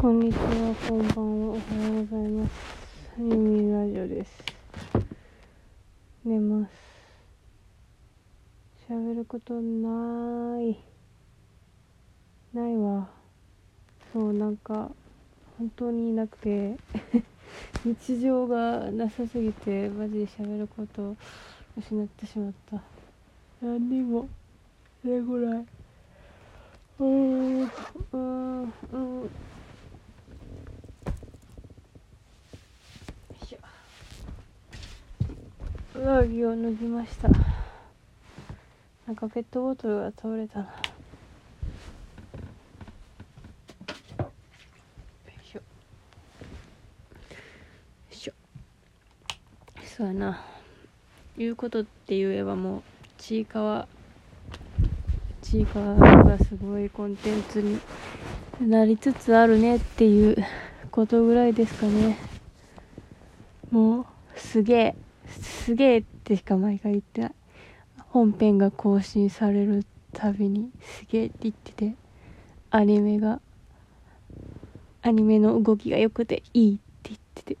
[0.00, 2.52] こんにちは、こんばんは、おはようございます。
[3.18, 4.30] ユミラジオです。
[6.24, 6.70] 寝ます。
[8.88, 10.78] 喋ることない。
[12.54, 13.08] ないわ。
[14.12, 14.88] そう、なんか、
[15.58, 16.76] 本当になくて、
[17.84, 21.16] 日常がなさすぎて、マジで喋ることを
[21.76, 22.80] 失ってしまった。
[23.60, 24.28] 何にも、
[25.02, 25.66] それぐらい。
[27.00, 29.22] うーん、うーん、うん。
[29.22, 29.30] よ
[33.42, 33.58] いしょ
[35.98, 37.28] 上着を脱ぎました。
[39.04, 40.64] なんかペットボトルが倒れたな。
[40.66, 40.70] よ
[45.26, 45.58] いしょ。
[45.58, 45.62] よ
[48.12, 48.32] いしょ。
[49.84, 50.40] そうやな。
[51.36, 52.82] 言うことって言えばもう
[53.18, 53.88] ちいかわ
[55.42, 57.80] ちいかわがすごいコンテンツに
[58.60, 60.36] なりつつあるねっていう
[60.92, 62.18] ことぐらいですかね。
[63.72, 64.94] もうすげえ。
[65.68, 67.32] すげえってしか毎回言ってない。
[68.08, 71.94] 本編が更新されるたびにすげえって言ってて
[72.70, 73.42] アニメが
[75.02, 77.58] アニメの動きが良くていいって言ってて。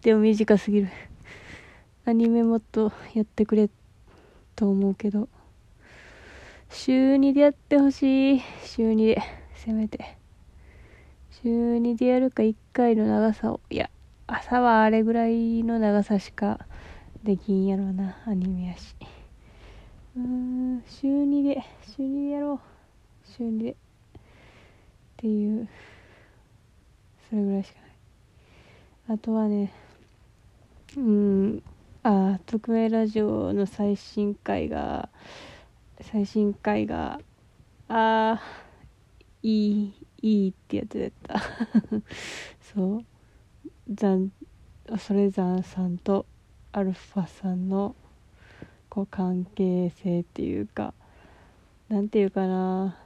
[0.04, 0.88] でも短すぎる。
[2.04, 3.70] アニメもっとやってくれ
[4.54, 5.30] と思うけど。
[6.68, 8.42] 週2でやってほしい。
[8.66, 9.22] 週2で。
[9.54, 10.18] せめて。
[11.42, 13.60] 週2でやるか1回の長さを。
[13.70, 13.88] いや
[14.30, 16.60] 朝はあれぐらいの長さしか
[17.24, 18.94] できんやろうなアニメやし。
[20.14, 21.62] うーん週2で
[21.96, 22.58] 週2でやろう。
[23.24, 23.70] 週2で。
[23.72, 23.74] っ
[25.16, 25.66] ていう
[27.30, 29.16] それぐらいしかない。
[29.16, 29.72] あとはね
[30.94, 31.62] うん
[32.02, 35.08] あ匿名ラジオの最新回が
[36.02, 37.18] 最新回が
[37.88, 41.40] あーいいいいってやつだった。
[42.60, 43.04] そう。
[43.90, 44.32] ザン
[44.98, 46.26] それザンさんと
[46.72, 47.96] アルファさんの
[48.90, 50.92] こう関係性っていうか
[51.88, 52.98] なんていうかな。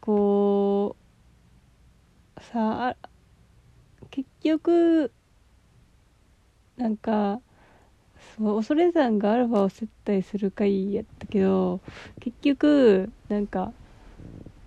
[0.00, 0.96] こ
[2.36, 2.96] うさあ
[4.10, 5.10] 結局
[6.76, 7.40] なんか
[8.36, 11.80] そう恐山がアルファを接待する回やったけど
[12.20, 13.72] 結局なんか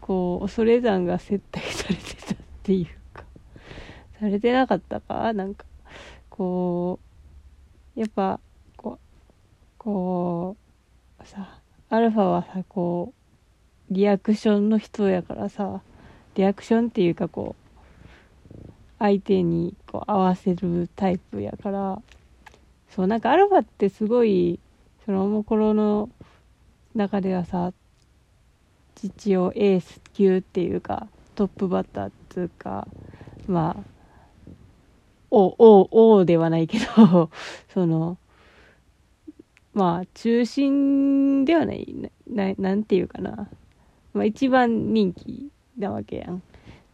[0.02, 2.97] こう恐山が接待されてたっていう。
[4.20, 5.34] されてなかったか？
[5.34, 5.66] なんか
[6.30, 7.00] こ
[7.96, 8.40] うやっぱ
[8.76, 8.98] こう
[9.78, 10.58] こ
[11.24, 13.14] うさアルファはさこ
[13.90, 15.82] うリアクションの人やからさ
[16.36, 22.02] リアクションっていうかこう相手にこう合わせるタイプやから
[22.90, 24.60] そうなんかアルファってすごい
[25.06, 26.10] そのおもころの
[26.96, 27.72] 中ではさ
[28.96, 32.88] 父をエース級っていうかトップバッターっつうか
[33.48, 33.97] まあ
[35.30, 37.30] 王王王ではないけど
[37.70, 38.18] その
[39.74, 41.94] まあ中心ではない
[42.28, 43.50] ななんていうかな、
[44.14, 46.42] まあ、一番人気なわけやん。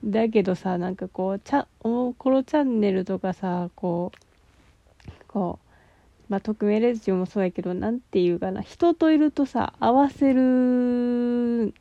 [0.04, 8.62] だけどさなんかこうちゃおもころチャンネルとかさこうこうまあ匿名レジオもそうやけどなんていうかな。
[8.62, 11.74] 人といるとさ合わせる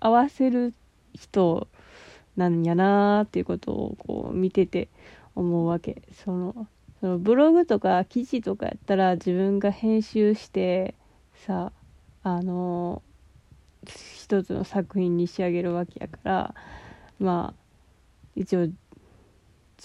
[0.00, 0.72] 合わせる
[1.14, 1.68] 人
[2.36, 4.88] なんやなーっていうことをこう見てて
[5.34, 6.02] 思うわけ。
[6.24, 6.66] その
[7.00, 10.94] そのブログとか記事とかやったら自分が編集して
[11.34, 11.70] さ
[12.22, 13.02] あの
[13.84, 16.54] 一つの作品に仕上げるわけやから
[17.18, 17.60] まあ
[18.34, 18.68] 一応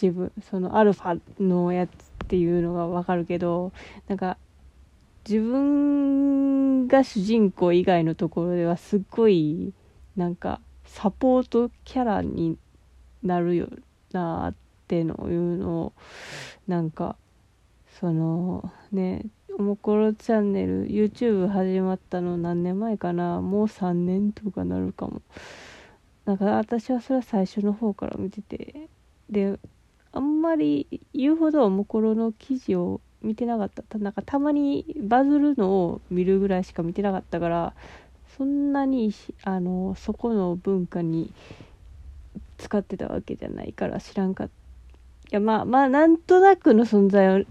[0.02, 1.94] 自分そのアルファのやつっ
[2.30, 3.74] ていうのがわかるけど
[4.08, 4.38] なんか
[5.28, 9.74] 自分が主人公以外のところではすっごい
[10.16, 12.58] なんかサポートキャラに
[13.24, 13.68] なるよ
[14.14, 14.69] なって
[15.04, 15.94] のいうのを
[16.68, 17.16] なんか
[18.00, 19.26] そのね
[19.58, 23.42] おもころチャンネル YouTube 始まったの何年前かな？
[23.42, 25.22] もう3年とかなるかも。
[26.26, 28.88] なんか私はそれは最初の方から見てて。
[29.30, 29.60] で
[30.12, 33.98] あんまり言うほどおもころの記事を見てなかった。
[34.00, 37.74] なんかたまにバズるのを見るぐらいしか見てなかったから
[38.38, 39.14] そんなに
[39.44, 41.34] あのそこの文化に
[42.58, 44.50] 使ってたわけじゃないから知らんかっ
[45.30, 47.46] やまあまあなんとなくの存在を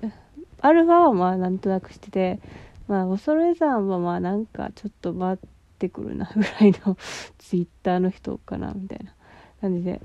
[0.61, 2.41] アルファはまあなんとなくしてて
[2.89, 5.39] まあ恐山はまあなんかちょっと回っ
[5.79, 6.97] てくるな ぐらいの
[7.39, 9.13] ツイッターの人かなみたいな
[9.61, 10.01] 感じで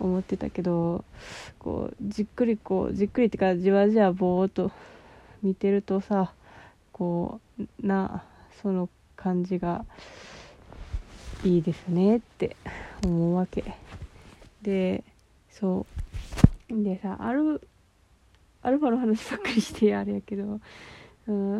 [0.00, 1.04] 思ってたけど
[1.58, 4.70] こうじっくりこうじっくりってかじわじわぼーっと
[5.42, 6.32] 見てるとさ
[6.92, 8.24] こうな
[8.60, 9.86] その感じが
[11.42, 12.56] いいですねって
[13.04, 13.64] 思うわけ。
[14.62, 15.04] で
[15.50, 16.03] そう。
[16.70, 17.60] でさアル
[18.62, 20.60] アルファの話ばっかりしてあれやけど
[21.26, 21.58] うん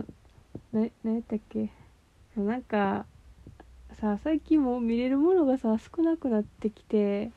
[0.72, 1.70] な何やったっけ？
[2.36, 3.06] なんか
[4.00, 7.30] さ最近も見れるものがさ少なくなってきて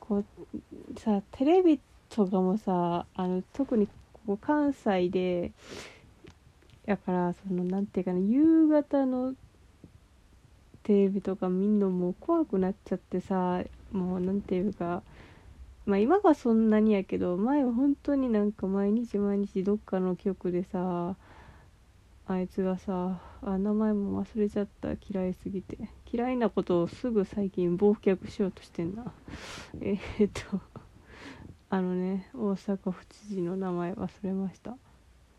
[0.00, 0.24] こう
[0.98, 5.52] さテレビとかもさあの特にここ関西で
[6.86, 9.34] やからそのなんていうかな夕方の
[10.82, 15.02] テレビとか見んのも怖くなっちゃってさもうなんていうか
[15.86, 21.16] まあ今はそんなにやけど前は本当になんか毎日毎日どっかの局でさ
[22.26, 25.78] あいつがさあ名前も忘れちゃった嫌いすぎて。
[26.12, 29.12] 嫌いなことをすぐ最近忘却しようとしてんな。
[29.80, 30.60] えー、っと
[31.68, 34.76] あのね大阪府知事の名前忘れました。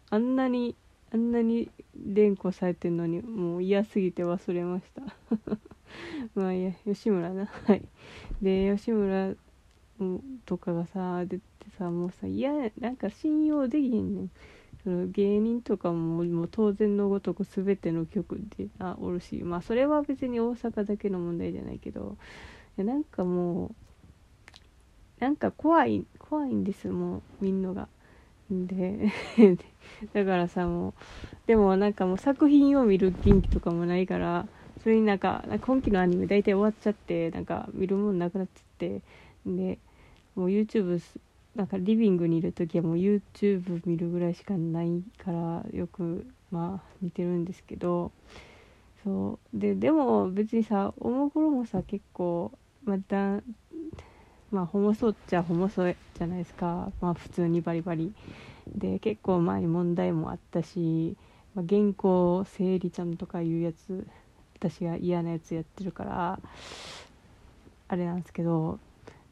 [0.09, 0.75] あんなに
[1.13, 5.01] あんなに連呼されてんのにもう嫌すぎて忘れました。
[6.35, 7.47] まあいや吉村な。
[7.67, 7.83] はい。
[8.41, 9.35] で吉村
[10.45, 11.43] とかがさ出て
[11.77, 14.31] さもうさ嫌なんか信用できんねん。
[14.83, 19.35] その芸人とかももう当然のごとく全ての曲であおるし。
[19.43, 22.17] まあそれは別に大阪だけの問題じゃないけど。
[22.79, 23.75] いなんかもう
[25.19, 27.87] なんか怖い怖いんですもう見んのが。
[28.49, 29.11] で
[30.13, 30.93] だからさもう
[31.47, 34.47] でもなんかもう作品を見る元気とかもないから
[34.83, 39.01] それになんか今期のアニメ大体終わっちゃってなんか見るもんなくなっちゃって。
[39.45, 39.79] で
[40.35, 41.01] もう YouTube
[41.55, 48.11] なんかリビングにいる時はもう YouTube 見るぐらいしかないからよくまあ見てるんですけど
[49.03, 49.57] そう。
[49.57, 52.51] ででも別にさおもころもさ結構
[52.85, 53.41] また
[54.51, 56.91] まあホモソっちゃホモソじゃないですか。
[57.01, 58.13] まあ普通にバリバリ。
[58.67, 61.17] で結構前に問題もあったし、
[61.55, 64.07] まあ、原稿整理ちゃんとかいうやつ
[64.55, 66.39] 私が嫌なやつやってるから
[67.87, 68.79] あれなんですけど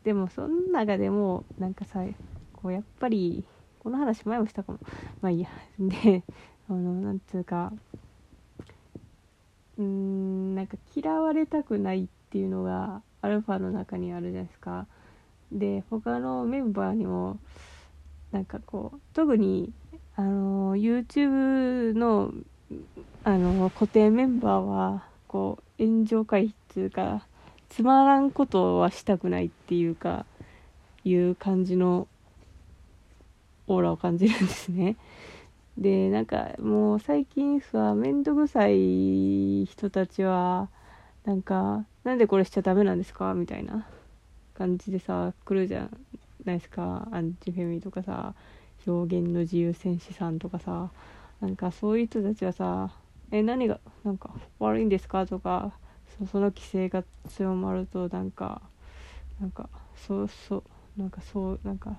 [0.03, 2.03] でもその中でもなんかさ
[2.53, 3.43] こうやっぱり
[3.79, 4.79] この話前もしたかも。
[5.21, 5.49] まあいいや。
[5.79, 6.23] で
[6.69, 7.73] あのなんつうか
[9.77, 14.87] うんなんか嫌われたくないっていうのがアルファの中にあるじゃないですか。
[15.51, 17.39] で他のメンバーにも
[18.31, 19.73] なんかこう特に
[20.15, 22.31] あの YouTube の
[23.23, 27.25] あの固定メンバーはこう炎上回避っていうか
[27.69, 30.25] つまらんことはしたくないっていうか
[31.03, 32.07] いう感じの
[33.67, 34.95] オーラを感じるんですね。
[35.77, 40.67] でなんかもう最近さ面倒くさい人たちは
[41.23, 43.33] なんかなんでこれしちゃダメなんですか？
[43.33, 43.87] みたいな
[44.55, 45.89] 感じでさ来るじゃ
[46.43, 48.33] ないですかアンチフェミとかさ
[48.85, 50.89] 表現の自由戦士さんとかさ
[51.39, 52.91] なんかそういう人たちはさ
[53.31, 55.71] 「え何がなんか悪いんですか?」とか
[56.31, 58.61] その規制が強まるとなんか
[59.39, 60.63] なんかそうそう
[60.99, 61.95] なんかそうなんか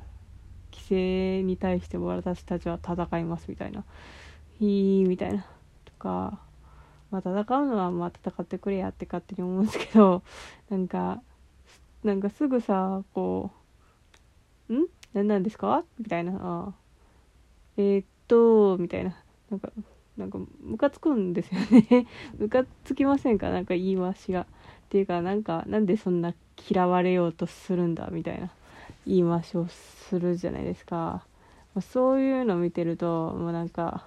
[0.72, 3.84] 規制に対して私たちは戦いますみたいな
[4.60, 5.44] 「いい」みたいな。
[5.84, 6.40] とか
[7.10, 10.22] まあ戦うのはまあ戦ってくれやって勝手に思うんですけど
[10.68, 11.22] なんか
[12.04, 13.50] なんかすぐさこ
[14.68, 14.86] う「ん？
[15.12, 16.74] 何なんですか?」みたいな。
[17.76, 19.16] えー、っとみたいな。
[19.50, 19.72] なんか
[20.20, 22.06] なんかムカつくんですよね。
[22.38, 23.50] ムカつきませんか？
[23.50, 24.42] なんか言い回しが。
[24.42, 24.46] っ
[24.90, 26.34] ていうかなんかなんでそんな
[26.68, 28.50] 嫌われようとするんだみたいな
[29.06, 31.24] 言い回しをするじゃないですか、
[31.74, 34.04] ま、そういうのを見てるともうなんか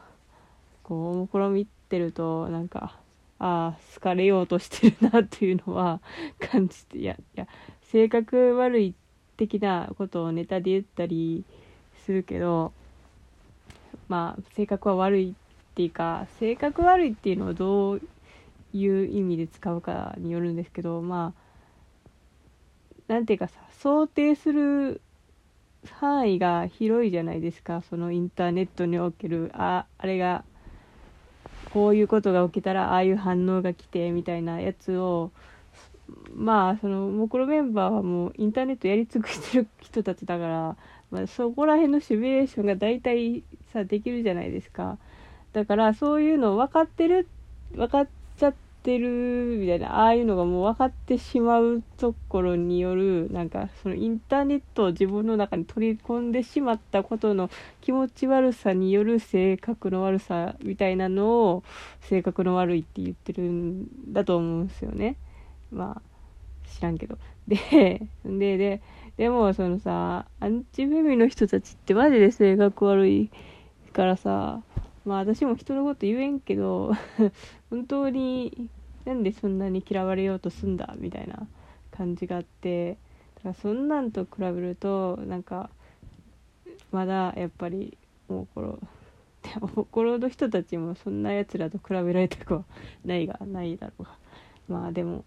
[0.84, 3.00] こうおもころ見てるとなんか
[3.39, 6.01] ああ好かれようとしてるなっていうのは
[6.39, 7.48] 感じていやいや
[7.84, 8.93] 性格悪い
[9.38, 11.46] 的なことをネタで言ったり
[12.05, 12.74] するけど
[14.10, 15.36] まあ性格は悪い
[15.74, 18.01] っていうか性格悪いっていうのをどう
[18.74, 25.01] いう意味で使うかによるんですけどまあなんていうかさ想定する
[25.92, 27.82] 範囲が広いじゃないですか。
[27.89, 30.46] そのインターネットにおけるああれが
[31.74, 35.32] こういうことが起きたらああいう反応が来てみたいなやつを
[36.36, 40.77] まあそのもクロメンバーはもうインターネットやり尽くしてる人たちだから、
[41.10, 44.98] まあ、そこら辺のシミュレーションが大体さできるじゃないですか。
[45.53, 47.27] だからそういうの分かってる
[47.75, 48.07] 分かっ
[48.38, 57.50] ちゃってるみたいなああいうのがもう分かってしまうところによるなんかそのインターネットを自分の中に取り込んでしまったことの
[57.81, 61.63] 気持ち悪さによる性格の悪さみたいなのを
[62.01, 65.15] 性格の悪いって言ってるんだと思うんですよね。
[65.72, 66.01] まあ
[66.69, 67.17] 知らんけど
[67.48, 68.81] ででで
[69.17, 73.29] でもそのさアンチフェミの人たちってマジで性格悪い
[73.93, 74.62] からさ
[75.05, 76.93] まあ私も人のこと言えんけど
[77.69, 78.69] 本当に
[79.05, 81.48] なんでそんなに嫌われようとすんだみたいな
[81.91, 82.98] 感じがあって
[83.36, 85.69] だからそんなんと比べるとなんか
[86.91, 88.79] まだやっぱりもうこの
[89.62, 92.63] お もころの人たちもそんなやつらと比べられたくは
[93.05, 94.17] ないがないだろうが
[94.69, 95.25] まあでも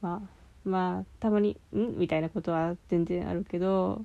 [0.00, 4.04] まあまあたまに「ん?」みたいなことは全然あるけど、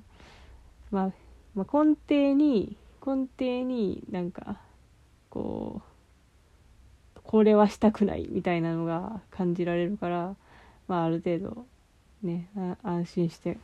[0.90, 1.12] まあ、
[1.54, 4.60] まあ根底に根底になんか
[5.34, 5.82] こ
[7.16, 10.36] うこれはしたくないみたいなのが感じられるから、
[10.86, 11.66] まあ、ある程度
[12.22, 12.48] ね
[12.84, 13.58] 安心して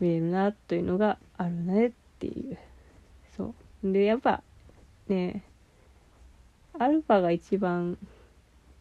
[0.00, 2.58] 見れるなというのがあるねっていう。
[3.36, 3.54] そ
[3.84, 3.92] う。
[3.92, 4.42] でやっぱ
[5.08, 5.44] ね
[6.76, 7.96] アルファが一番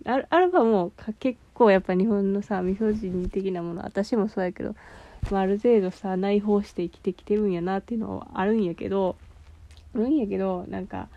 [0.06, 4.75] アルアルファも結構やっぱ日本のさミソジニ的なもの私もそうやけど、
[5.30, 9.16] まあ、ある程度さ内包して生きてきてるんやなっていうのはあるんやけど
[9.94, 11.08] あるんやけどなんか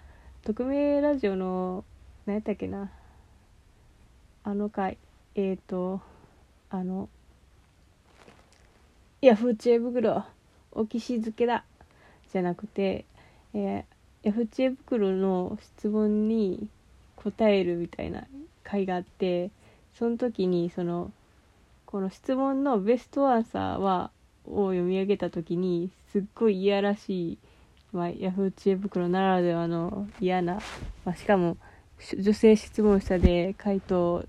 [0.46, 1.84] 匿名ラジオの
[2.24, 2.92] 何やったっけな。
[4.44, 4.96] あの回。
[5.34, 6.00] えっ、ー、と
[6.70, 7.08] あの
[9.20, 10.24] ヤフー知恵袋
[10.70, 11.64] おきし漬けだ。
[12.32, 13.06] じゃなくて、
[13.54, 13.84] えー、
[14.22, 16.68] ヤフー知恵袋の質問に
[17.16, 18.28] 答えるみたいな
[18.62, 19.50] 回があって
[19.98, 21.10] その時にその
[21.86, 24.12] この質問のベストアンサーは
[24.44, 27.38] を読み上げた時にすっごいいやらしい、
[27.96, 30.60] まあ、ヤフー知恵袋ならではの嫌な、
[31.06, 31.56] まあ、しかも
[32.18, 34.22] 女性質問者で回答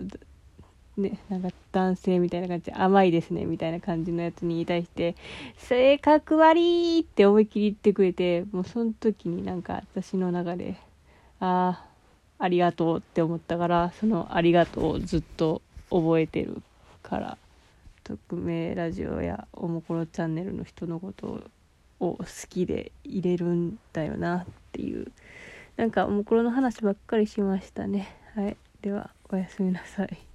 [0.95, 5.15] ね、なんか男性みたいな感じで甘いですねみたいな感じのやつに対して
[5.57, 10.77] 性格悪いって思いっきり言ってくれてもうその時になんか私の中で
[11.39, 11.83] あ
[12.39, 16.63] あありがとうって思ったからそのありがとうをずっと覚えてる
[17.03, 17.37] から
[18.03, 21.41] 匿名ラジオやおもころチャンネルの人のことを
[21.99, 25.11] を好きで入れるんだよなっていう。
[25.77, 28.15] なんかおもころの話ばっかりしましたね。
[28.35, 28.57] はい。
[28.81, 30.26] ではおやすみなさい。